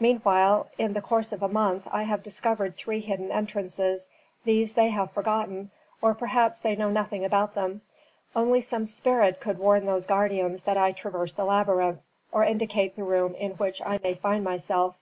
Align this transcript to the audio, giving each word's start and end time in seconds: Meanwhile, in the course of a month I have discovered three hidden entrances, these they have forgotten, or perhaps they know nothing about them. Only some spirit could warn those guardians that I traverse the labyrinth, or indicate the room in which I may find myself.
Meanwhile, 0.00 0.66
in 0.76 0.92
the 0.94 1.00
course 1.00 1.32
of 1.32 1.40
a 1.40 1.46
month 1.48 1.86
I 1.92 2.02
have 2.02 2.24
discovered 2.24 2.76
three 2.76 2.98
hidden 2.98 3.30
entrances, 3.30 4.08
these 4.42 4.74
they 4.74 4.88
have 4.88 5.12
forgotten, 5.12 5.70
or 6.02 6.14
perhaps 6.16 6.58
they 6.58 6.74
know 6.74 6.90
nothing 6.90 7.24
about 7.24 7.54
them. 7.54 7.82
Only 8.34 8.60
some 8.60 8.84
spirit 8.84 9.38
could 9.38 9.60
warn 9.60 9.86
those 9.86 10.04
guardians 10.06 10.64
that 10.64 10.76
I 10.78 10.90
traverse 10.90 11.34
the 11.34 11.44
labyrinth, 11.44 12.00
or 12.32 12.42
indicate 12.42 12.96
the 12.96 13.04
room 13.04 13.36
in 13.36 13.52
which 13.52 13.80
I 13.80 14.00
may 14.02 14.14
find 14.14 14.42
myself. 14.42 14.98